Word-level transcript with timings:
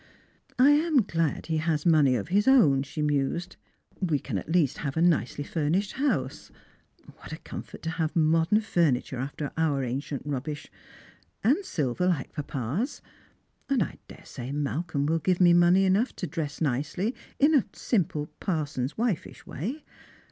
"I 0.57 0.71
am 0.71 1.03
glad 1.03 1.45
he 1.45 1.57
has 1.57 1.85
money 1.85 2.15
of 2.15 2.29
his 2.29 2.47
own," 2.47 2.81
she 2.81 3.03
mused." 3.03 3.55
We 4.01 4.17
caiv 4.19 4.39
at 4.39 4.51
least 4.51 4.79
have 4.79 4.97
a 4.97 4.99
nicely 5.03 5.43
furnished 5.43 5.91
house— 5.91 6.49
what 7.19 7.31
a 7.31 7.37
comfort 7.37 7.83
to 7.83 7.91
have 7.91 8.15
modern 8.15 8.61
furniture 8.61 9.19
after 9.19 9.51
our 9.57 9.83
ancient 9.83 10.23
rubbish!— 10.25 10.71
and 11.43 11.63
silver 11.63 12.07
like 12.07 12.33
papa's. 12.33 13.03
And 13.69 13.83
I 13.83 13.99
daresay 14.07 14.51
Malcolm 14.51 15.05
will 15.05 15.19
give 15.19 15.37
memoney 15.37 15.85
enough 15.85 16.15
to 16.15 16.25
dress 16.25 16.61
nicely, 16.61 17.13
in 17.37 17.53
a 17.53 17.65
simple 17.73 18.25
parson's 18.39 18.95
wifeish 18.95 19.45
way. 19.45 19.83